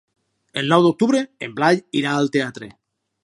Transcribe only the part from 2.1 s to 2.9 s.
al teatre.